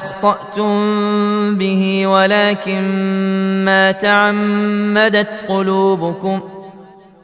أخطأتم 0.00 1.56
به 1.56 2.06
ولكن 2.06 2.82
ما 3.64 3.92
تعمدت 3.92 5.44
قلوبكم. 5.48 6.40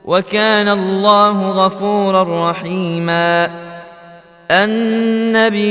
وكان 0.05 0.69
الله 0.69 1.51
غفورا 1.51 2.51
رحيما. 2.51 3.49
النبي 4.51 5.67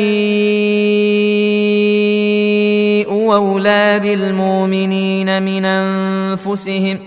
أولى 3.10 4.00
بالمؤمنين 4.00 5.44
من 5.44 5.66
أنفسهم 5.66 7.00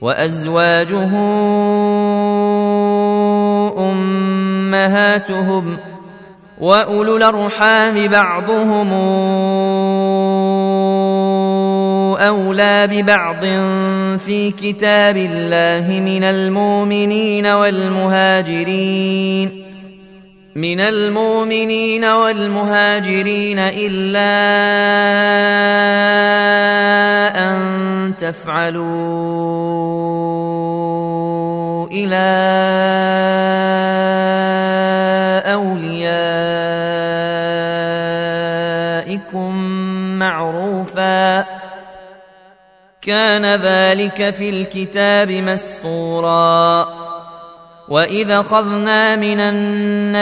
وأزواجه 0.00 1.10
أمهاتهم. 3.78 5.76
واولو 6.60 7.16
الارحام 7.16 8.08
بعضهم 8.08 8.92
اولى 12.18 12.88
ببعض 12.92 13.40
في 14.18 14.50
كتاب 14.50 15.16
الله 15.16 16.00
من 16.00 16.24
المؤمنين 16.24 17.46
والمهاجرين 17.46 19.08
من 20.56 20.80
المؤمنين 20.80 22.04
والمهاجرين 22.04 23.58
الا 23.58 24.28
ان 27.40 28.16
تفعلوا 28.18 29.68
إلى 31.86 32.77
كان 43.08 43.46
ذلك 43.46 44.30
في 44.30 44.48
الكتاب 44.48 45.30
مسطورا. 45.30 46.88
وإذا 47.88 48.40
أخذنا 48.40 49.16
من 49.16 49.40
النبيين 49.40 50.12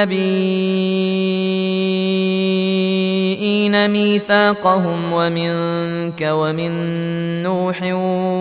ميثاقهم 3.91 5.13
ومنك 5.13 6.23
ومن 6.23 6.73
نوح 7.43 7.83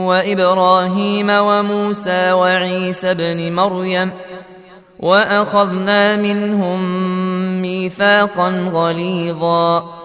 وإبراهيم 0.08 1.30
وموسى 1.30 2.32
وعيسى 2.32 3.12
ابن 3.12 3.54
مريم 3.56 4.12
وأخذنا 5.00 6.16
منهم 6.16 6.82
ميثاقا 7.62 8.50
غليظا. 8.72 10.05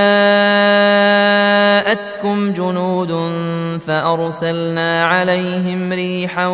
فأرسلنا 3.91 5.03
عليهم 5.05 5.93
ريحا 5.93 6.47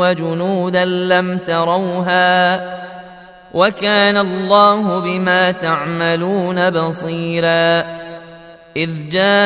وجنودا 0.00 0.84
لم 0.84 1.38
تروها 1.38 2.60
وكان 3.54 4.16
الله 4.16 5.00
بما 5.00 5.50
تعملون 5.50 6.70
بصيرا 6.70 7.84
إذ 8.76 8.90
جاءوكم 9.10 9.42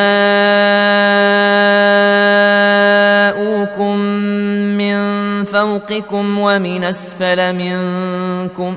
من 4.78 4.96
فوقكم 5.44 6.38
ومن 6.38 6.84
أسفل 6.84 7.52
منكم 7.56 8.76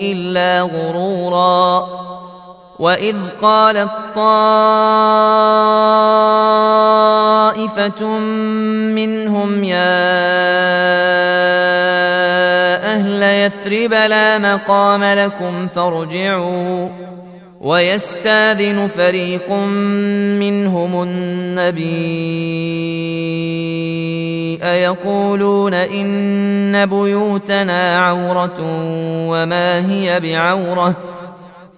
إلا 0.00 0.60
غرورا. 0.60 1.88
وإذ 2.78 3.16
قالت 3.42 3.90
طائفة 4.14 4.58
منهم 8.98 9.64
يا 9.64 10.02
أهل 12.94 13.22
يثرب 13.22 13.92
لا 13.92 14.38
مقام 14.38 15.04
لكم 15.04 15.68
فارجعوا. 15.68 16.88
ويستاذن 17.60 18.88
فريق 18.88 19.52
منهم 20.38 21.02
النبي 21.02 22.32
أيقولون 24.62 25.74
إن 25.74 26.86
بيوتنا 26.86 28.06
عورة 28.06 28.58
وما 29.28 29.90
هي 29.90 30.20
بعورة 30.20 30.94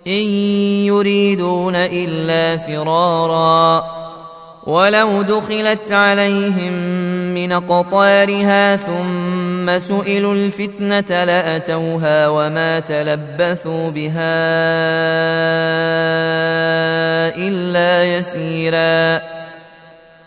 إن 0.06 0.22
يريدون 0.86 1.76
إلا 1.76 2.56
فرارا 2.56 3.84
ولو 4.66 5.22
دخلت 5.22 5.92
عليهم 5.92 6.72
من 7.34 7.52
قطارها 7.52 8.76
ثم 8.76 9.78
سئلوا 9.78 10.34
الفتنة 10.34 11.24
لأتوها 11.24 12.28
وما 12.28 12.80
تلبثوا 12.80 13.90
بها 13.90 14.44
إلا 17.36 18.04
يسيرا 18.04 19.20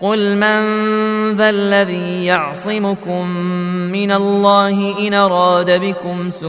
قل 0.00 0.36
من 0.36 0.62
ذا 1.32 1.50
الذي 1.50 2.24
يعصمكم 2.24 3.28
من 3.92 4.12
الله 4.12 5.08
ان 5.08 5.14
اراد 5.14 5.70
بكم 5.80 6.30
سوءا 6.30 6.48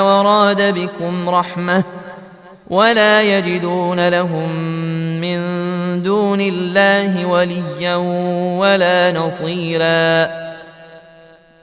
وراد 0.00 0.74
بكم 0.74 1.28
رحمه 1.28 1.84
ولا 2.70 3.22
يجدون 3.22 4.08
لهم 4.08 4.50
من 5.20 5.38
دون 6.02 6.40
الله 6.40 7.26
وليا 7.26 7.96
ولا 8.58 9.12
نصيرا 9.12 10.28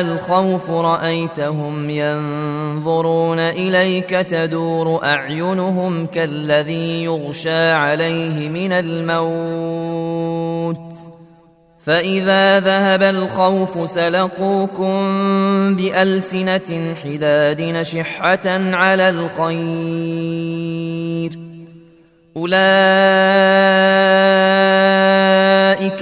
الخوف 0.00 0.70
رأيتهم 0.70 1.90
ينظرون 1.90 3.38
إليك 3.38 4.10
تدور 4.10 5.04
أعينهم 5.04 6.06
كالذي 6.06 7.04
يغشى 7.04 7.70
عليه 7.72 8.48
من 8.48 8.72
الموت 8.72 9.84
فإذا 11.84 12.60
ذهب 12.60 13.02
الخوف 13.02 13.90
سلقوكم 13.90 14.94
بألسنة 15.76 16.94
حداد 17.04 17.60
نشحة 17.60 18.48
على 18.74 19.08
الخير 19.08 19.54
أولئك 22.36 23.54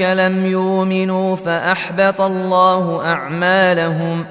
لم 0.01 0.47
يؤمنوا 0.47 1.37
فأحبط 1.37 2.21
الله 2.21 3.05
أعمالهم 3.05 4.27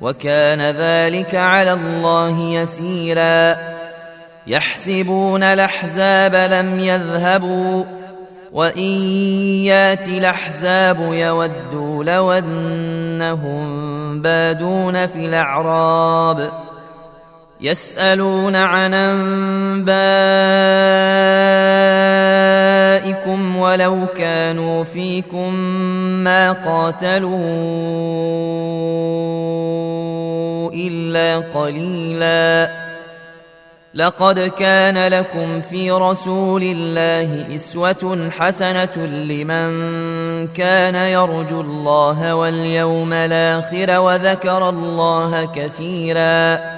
وكان 0.00 0.60
ذلك 0.60 1.34
على 1.34 1.72
الله 1.72 2.40
يسيرا 2.40 3.56
يحسبون 4.46 5.42
الأحزاب 5.42 6.34
لم 6.34 6.78
يذهبوا 6.78 7.84
وإن 8.52 9.02
يات 9.64 10.08
الأحزاب 10.08 11.00
يودوا 11.00 12.04
لو 12.04 12.32
أنهم 12.32 13.68
بادون 14.22 15.06
في 15.06 15.24
الأعراب 15.26 16.50
يسألون 17.60 18.56
عن 18.56 18.94
أنبائكم 23.08 23.56
ولو 23.56 24.06
كانوا 24.06 24.84
فيكم 24.84 25.54
ما 26.24 26.52
قاتلوا 26.52 27.38
إلا 30.74 31.38
قليلا. 31.38 32.70
لقد 33.94 34.40
كان 34.40 35.08
لكم 35.08 35.60
في 35.60 35.90
رسول 35.90 36.62
الله 36.62 37.54
إسوة 37.54 38.30
حسنة 38.30 39.06
لمن 39.06 39.68
كان 40.46 40.94
يرجو 40.94 41.60
الله 41.60 42.34
واليوم 42.34 43.12
الآخر 43.12 44.00
وذكر 44.00 44.68
الله 44.68 45.46
كثيراً. 45.46 46.77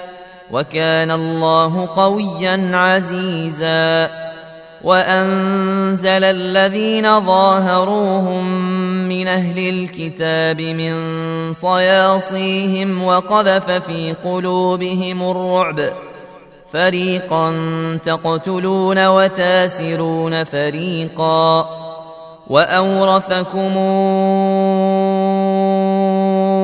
وكان 0.51 1.11
الله 1.11 1.85
قويا 1.85 2.71
عزيزا. 2.73 4.09
وأنزل 4.83 6.23
الذين 6.23 7.25
ظاهروهم 7.25 8.51
من 9.07 9.27
أهل 9.27 9.69
الكتاب 9.69 10.61
من 10.61 10.93
صياصيهم 11.53 13.03
وقذف 13.03 13.71
في 13.71 14.15
قلوبهم 14.23 15.31
الرعب. 15.31 15.79
فريقا 16.73 17.53
تقتلون 18.03 19.07
وتاسرون 19.07 20.43
فريقا. 20.43 21.69
واورثكم 22.47 23.77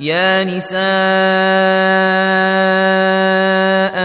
يا 0.00 0.44
نساء 0.44 0.80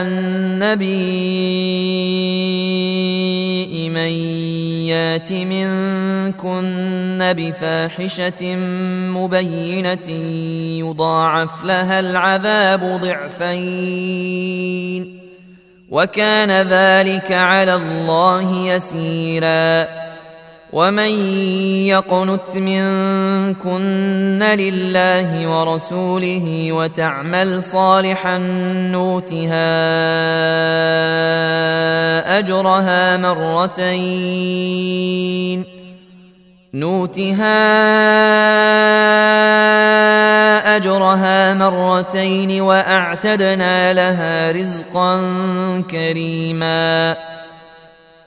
النبي 0.01 1.09
من 3.89 4.11
يات 4.91 5.31
منكن 5.31 7.33
بفاحشة 7.37 8.55
مبينة 9.15 10.09
يضاعف 10.79 11.63
لها 11.63 11.99
العذاب 11.99 12.81
ضعفين 13.01 14.45
وكان 15.89 16.51
ذلك 16.61 17.31
على 17.31 17.73
الله 17.73 18.67
يسيرا. 18.67 20.04
ومن 20.75 21.11
يقنت 21.87 22.55
منكن 22.55 24.43
لله 24.43 25.47
ورسوله 25.47 26.71
وتعمل 26.71 27.63
صالحا 27.63 28.37
نوتها 28.91 29.71
اجرها 32.39 33.17
مرتين 33.17 33.55
نوتها 36.73 37.55
اجرها 40.75 41.53
مرتين 41.53 42.61
واعتدنا 42.61 43.93
لها 43.93 44.51
رزقا 44.51 45.21
كريما 45.91 47.15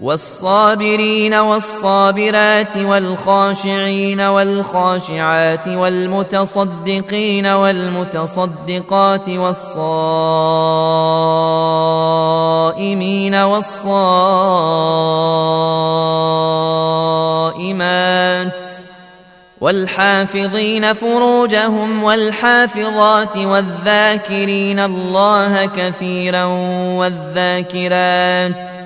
والصابرين 0.00 1.34
والصابرات 1.34 2.76
والخاشعين 2.76 4.20
والخاشعات 4.20 5.68
والمتصدقين 5.68 7.46
والمتصدقات 7.46 9.28
والصائمين 9.28 9.74
والصائمات 13.34 13.86
والحافظين 19.60 20.92
فروجهم 20.92 22.04
والحافظات 22.04 23.36
والذاكرين 23.36 24.80
الله 24.80 25.66
كثيرا 25.66 26.44
والذاكرات 26.98 28.85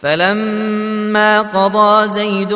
فلما 0.00 1.40
قضى 1.40 2.08
زيد 2.08 2.52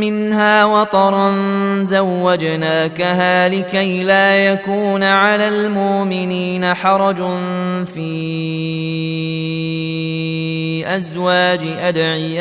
منها 0.00 0.64
وطرا 0.64 1.34
زوجناكها 1.82 3.48
لكي 3.48 4.02
لا 4.02 4.46
يكون 4.46 5.02
على 5.02 5.48
المؤمنين 5.48 6.74
حرج 6.74 7.16
في 7.86 8.06
أزواج 10.86 11.60
أدعيائهم 11.64 12.36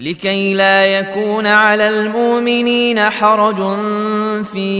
لكي 0.00 0.54
لا 0.54 0.86
يكون 0.86 1.46
على 1.46 1.88
المؤمنين 1.88 3.00
حرج 3.00 3.56
في 4.44 4.70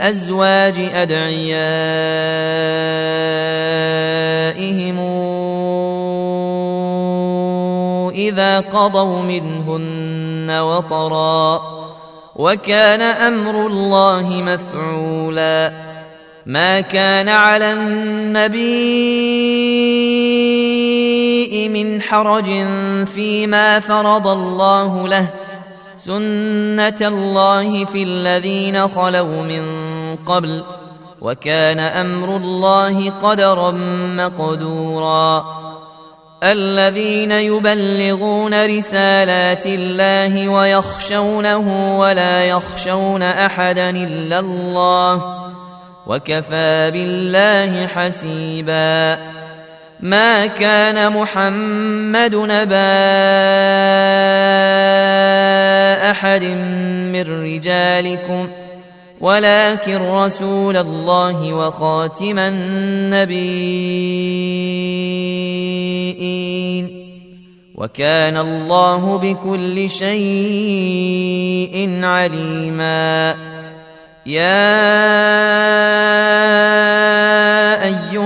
أزواج 0.00 0.78
أدعيائهم 0.78 1.56
إذا 8.14 8.60
قضوا 8.60 9.22
منهن 9.22 10.50
وطرا 10.50 11.60
وكان 12.36 13.02
أمر 13.02 13.66
الله 13.66 14.42
مفعولا 14.42 15.72
ما 16.46 16.80
كان 16.80 17.28
على 17.28 17.72
النبي 17.72 19.06
من 21.68 22.02
حرج 22.02 22.44
فيما 23.06 23.80
فرض 23.80 24.26
الله 24.26 25.08
له 25.08 25.45
سنه 26.06 27.08
الله 27.08 27.84
في 27.84 28.02
الذين 28.02 28.88
خلوا 28.88 29.42
من 29.42 29.64
قبل 30.16 30.64
وكان 31.20 31.78
أمر 31.80 32.36
الله 32.36 33.10
قدرا 33.10 33.70
مقدورا 34.16 35.44
الذين 36.42 37.32
يبلغون 37.32 38.66
رسالات 38.66 39.66
الله 39.66 40.48
ويخشونه 40.48 41.98
ولا 41.98 42.44
يخشون 42.44 43.22
احدا 43.22 43.90
الا 43.90 44.38
الله 44.38 45.22
وكفى 46.06 46.90
بالله 46.92 47.86
حسيبا 47.86 49.18
ما 50.00 50.46
كان 50.46 51.12
محمد 51.12 52.34
نبا 52.34 52.86
أحد 56.10 56.44
من 57.12 57.22
رجالكم 57.22 58.48
ولكن 59.20 59.96
رسول 59.96 60.76
الله 60.76 61.54
وخاتم 61.54 62.38
النبيين. 62.38 63.66
وكان 67.74 68.36
الله 68.36 69.18
بكل 69.18 69.90
شيء 69.90 71.24
عليما. 72.04 73.34
يا 74.26 75.06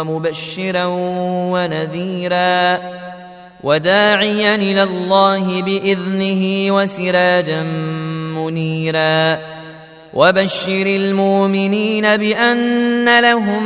ومبشرا 0.00 0.84
ونذيرا 1.52 2.78
وداعيا 3.64 4.54
إلى 4.54 4.82
الله 4.82 5.62
بإذنه 5.62 6.72
وسراجا 6.74 7.62
منيرا 8.36 9.38
وبشر 10.14 10.86
المؤمنين 10.86 12.16
بأن 12.16 13.20
لهم 13.20 13.64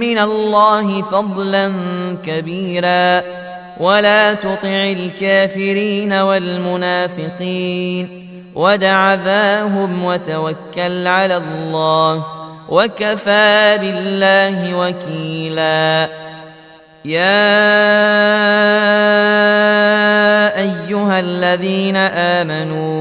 من 0.00 0.18
الله 0.18 1.02
فضلا 1.02 1.72
كبيرا 2.24 3.22
ولا 3.80 4.34
تطع 4.34 4.84
الكافرين 4.92 6.12
والمنافقين 6.12 7.68
ودع 8.54 9.14
ذاهم 9.14 10.04
وتوكل 10.04 11.06
على 11.06 11.36
الله 11.36 12.37
وكفى 12.68 13.78
بالله 13.80 14.74
وكيلا. 14.74 16.08
يا 17.04 17.68
أيها 20.60 21.18
الذين 21.18 21.96
آمنوا 21.96 22.98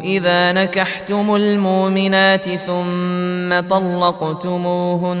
إذا 0.00 0.52
نكحتم 0.52 1.34
المؤمنات 1.34 2.48
ثم 2.54 3.60
طلقتموهن 3.60 5.20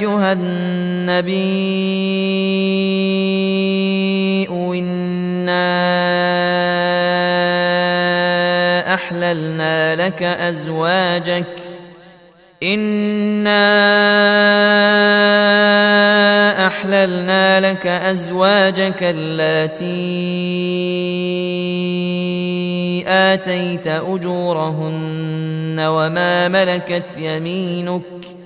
أيها 0.00 0.32
النبي 0.32 1.30
إنا 4.48 5.34
أحللنا 8.94 9.94
لك 9.94 10.22
أزواجك. 10.22 11.60
إنا 12.62 13.66
أحللنا 16.66 17.60
لك 17.60 17.86
أزواجك 17.86 19.02
اللاتي 19.02 19.84
آتيت 23.06 23.86
أجورهن 23.86 25.80
وما 25.80 26.48
ملكت 26.48 27.16
يمينك. 27.18 28.39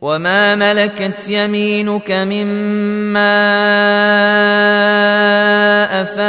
وما 0.00 0.54
ملكت 0.54 1.28
يمينك 1.28 2.10
مما 2.10 3.36
افاء 6.02 6.26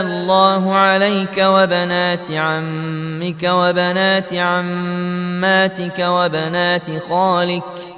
الله 0.00 0.74
عليك 0.76 1.38
وبنات 1.38 2.30
عمك 2.30 3.42
وبنات 3.44 4.32
عماتك 4.32 5.98
وبنات 5.98 6.86
خالك 7.08 7.96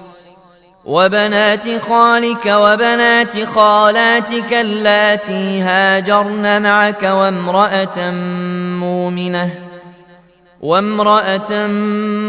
وبنات 0.85 1.81
خالك 1.81 2.47
وبنات 2.47 3.45
خالاتك 3.45 4.53
اللاتي 4.53 5.61
هاجرن 5.63 6.63
معك 6.63 7.03
وامرأة 7.03 8.11
مؤمنة 8.81 9.68
وامرأة 10.61 11.67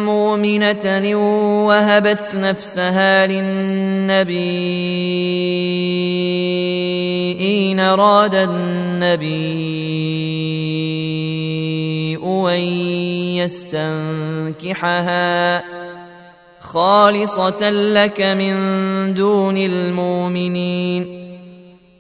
مؤمنة 0.06 1.16
وهبت 1.66 2.30
نفسها 2.34 3.28
للنبي 3.28 4.60
إن 7.72 7.80
أراد 7.80 8.36
النبي 8.36 9.50
أن 12.18 12.60
يستنكحها 14.62 15.64
خالصة 16.60 17.70
لك 17.70 18.22
من 18.22 19.14
دون 19.14 19.58
المؤمنين. 19.58 21.29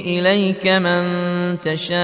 إليك 0.00 0.66
من 0.66 1.04
تشاء. 1.60 2.00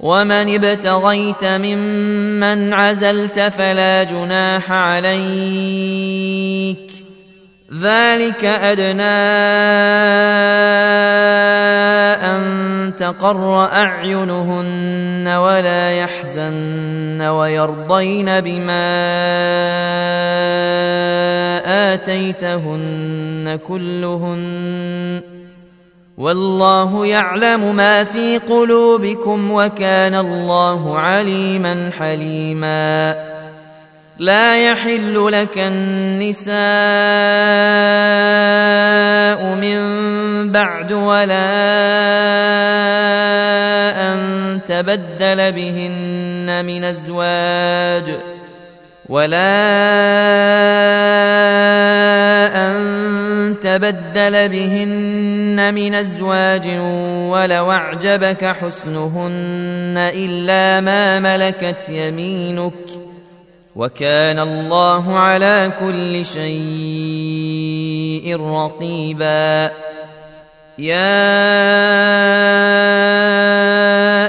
ومن 0.00 0.64
ابتغيت 0.64 1.44
ممن 1.44 2.72
عزلت 2.74 3.40
فلا 3.40 4.02
جناح 4.02 4.72
عليك. 4.72 5.36
ذلك 7.82 8.44
أدنى 8.44 9.02
أن 12.24 12.92
تقر 12.98 13.64
أعينهن 13.64 15.28
ولا 15.28 15.90
يحزن 15.90 17.22
ويرضين 17.22 18.40
بما 18.40 18.96
آتيتهن 21.94 23.56
كلهن 23.68 25.22
والله 26.18 27.06
يعلم 27.06 27.76
ما 27.76 28.04
في 28.04 28.38
قلوبكم 28.38 29.50
وكان 29.50 30.14
الله 30.14 30.98
عليما 30.98 31.90
حليما 31.98 33.14
لا 34.18 34.56
يحل 34.56 35.28
لك 35.32 35.58
النساء 35.58 36.56
من 39.54 39.78
بعد 40.52 40.92
ولا 40.92 41.52
أن 44.12 44.60
تبدل 44.66 45.52
بهن 45.52 46.64
من 46.66 46.84
أزواج 46.84 48.16
ولا 49.08 49.76
تبدل 53.54 54.48
بهن 54.48 55.74
من 55.74 55.94
أزواج 55.94 56.68
ولو 57.30 57.72
أعجبك 57.72 58.44
حسنهن 58.44 59.94
إلا 60.14 60.80
ما 60.80 61.20
ملكت 61.20 61.88
يمينك 61.88 62.72
وكان 63.76 64.38
الله 64.38 65.18
على 65.18 65.72
كل 65.78 66.24
شيء 66.24 66.56
رقيبا 68.40 69.70
يا 70.78 71.46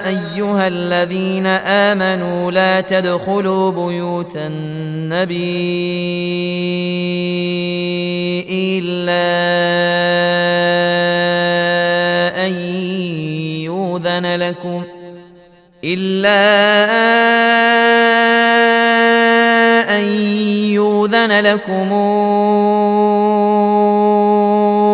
أيها 0.07 0.67
الذين 0.67 1.47
آمنوا 1.47 2.51
لا 2.51 2.81
تدخلوا 2.81 3.71
بيوت 3.71 4.37
النبي 4.37 5.47
إلا 15.87 16.43
أن 19.95 20.03
يؤذن 20.75 21.31
لكم 21.41 21.89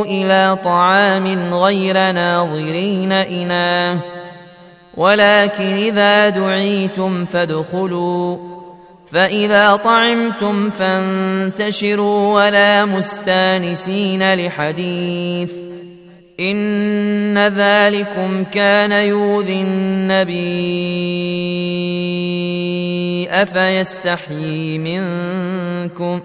إلى 0.06 0.58
طعام 0.63 1.53
غير 1.53 2.12
ناظرين 2.12 3.12
إناه 3.12 3.99
ولكن 4.97 5.73
إذا 5.73 6.29
دعيتم 6.29 7.25
فادخلوا 7.25 8.38
فإذا 9.08 9.75
طعمتم 9.75 10.69
فانتشروا 10.69 12.36
ولا 12.36 12.86
مستانسين 12.86 14.34
لحديث. 14.34 15.72
ان 16.39 17.37
ذلكم 17.37 18.43
كان 18.43 18.91
يؤذي 18.91 19.61
النبي 19.61 20.43
افيستحيي 23.29 24.77
منكم 24.77 26.21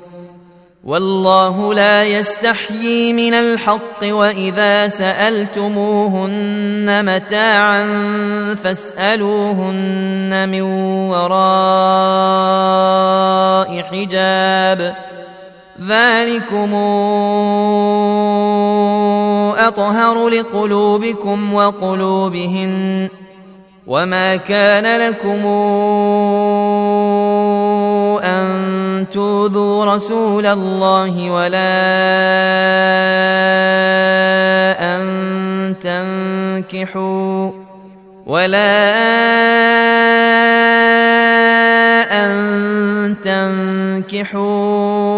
والله 0.85 1.75
لا 1.75 2.05
يستحيي 2.05 3.13
من 3.13 3.35
الحق 3.35 4.05
واذا 4.05 4.89
سالتموهن 4.89 6.35
متاعا 7.05 7.85
فاسالوهن 8.55 10.49
من 10.49 10.63
وراء 11.11 12.49
حجاب 13.83 14.97
ذلكم 15.89 16.75
اطهر 19.69 20.29
لقلوبكم 20.29 21.55
وقلوبهن 21.55 23.09
وما 23.87 24.37
كان 24.37 25.01
لكم 25.01 25.47
أن 28.25 29.07
توذوا 29.13 29.85
رسول 29.85 30.47
الله 30.47 31.31
ولا 31.31 31.79
أن 34.97 35.05
تنكحوا 35.81 37.51
ولا 38.27 38.89
أن 42.13 42.35
تنكحوا 43.25 45.18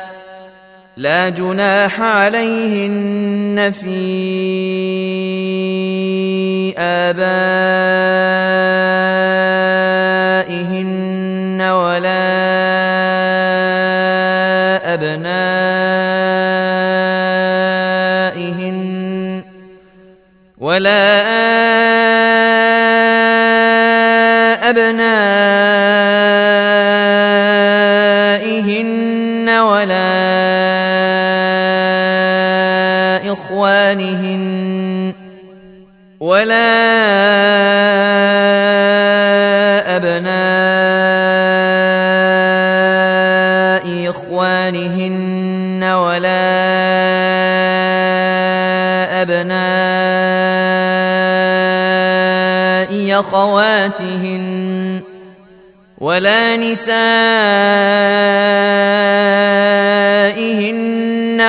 لا 0.97 1.29
جناح 1.29 2.01
عليهن 2.01 3.71
في 3.71 4.01
آبائهن 6.77 7.21
ولا 11.61 12.31
أبنائهن 14.93 15.41
ولا 20.57 21.21
أبنائهن 21.21 21.70
إخوانهن. 34.01 35.13
ولا 36.19 36.81
أبناء 39.95 40.89
إخوانهن 44.09 45.83
ولا 45.83 46.51
أبناء 49.21 49.61
أخواتهن 53.19 55.01
ولا 56.01 56.57
نسائهن 56.57 56.91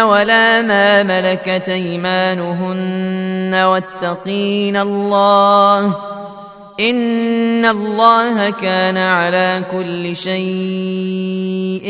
ولا 0.05 0.63
ما 0.63 1.03
ملكت 1.03 1.69
أيمانهن 1.69 3.55
واتقين 3.55 4.77
الله 4.77 5.97
إن 6.81 7.65
الله 7.65 8.51
كان 8.51 8.97
على 8.97 9.65
كل 9.71 10.17
شيء 10.17 11.87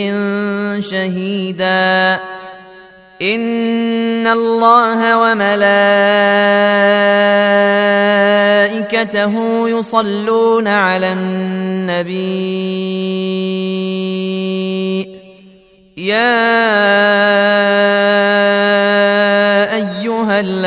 شهيدا 0.81 2.21
إن 3.23 4.27
الله 4.27 5.19
وملائكته 5.19 5.69
يصلون 9.69 10.69
على 10.69 11.13
النبي 11.13 12.53
يا 15.97 17.82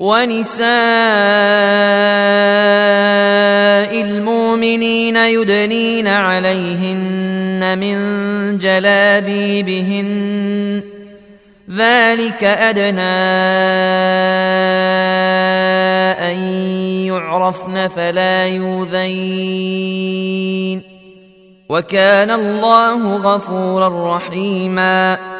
ونساء 0.00 0.64
المؤمنين 4.00 5.16
يدنين 5.16 6.08
عليهن 6.08 7.78
من 7.78 7.98
جلابيبهن. 8.58 10.08
ذلك 11.76 12.44
أدنى 12.44 13.16
أن 16.32 16.38
يعرفن 17.06 17.88
فلا 17.88 18.46
يؤذين. 18.46 19.00
وكان 21.68 22.30
الله 22.30 23.16
غفورا 23.16 24.16
رحيما. 24.16 25.39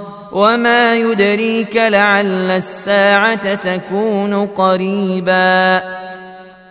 وما 0.31 0.95
يدريك 0.95 1.75
لعل 1.75 2.51
الساعة 2.51 3.55
تكون 3.55 4.45
قريبا 4.45 5.81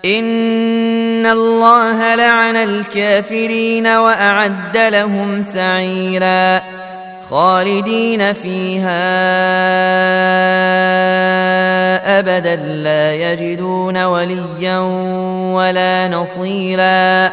ان 0.05 1.27
الله 1.27 2.15
لعن 2.15 2.57
الكافرين 2.57 3.87
واعد 3.87 4.77
لهم 4.77 5.43
سعيرا 5.43 6.63
خالدين 7.31 8.33
فيها 8.33 9.01
ابدا 12.19 12.57
لا 12.57 13.15
يجدون 13.15 14.05
وليا 14.05 14.79
ولا 15.55 16.09
نصيرا 16.09 17.33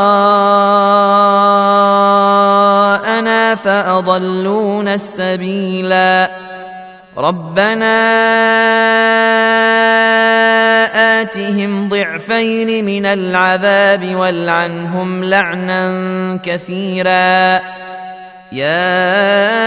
فأضلونا 3.55 4.95
السبيلا. 4.95 6.31
ربنا 7.19 7.97
آتهم 11.21 11.89
ضعفين 11.89 12.85
من 12.85 13.07
العذاب 13.07 14.15
والعنهم 14.15 15.25
لعنا 15.25 16.39
كثيرا. 16.45 17.61
يا 18.53 19.67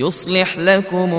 يصلح 0.00 0.58
لكم 0.58 1.14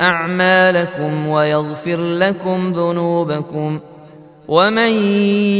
أعمالكم 0.00 1.28
ويغفر 1.28 1.96
لكم 1.96 2.72
ذنوبكم 2.72 3.80
ومن 4.48 4.90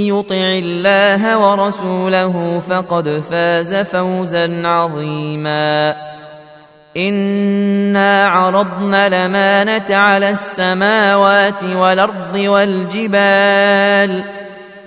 يطع 0.08 0.52
الله 0.62 1.38
ورسوله 1.38 2.58
فقد 2.58 3.08
فاز 3.18 3.74
فوزا 3.74 4.62
عظيما 4.64 5.94
إنا 6.96 8.26
عرضنا 8.26 9.06
الأمانة 9.06 9.96
على 9.96 10.30
السماوات 10.30 11.64
والأرض 11.64 12.34
والجبال 12.36 14.24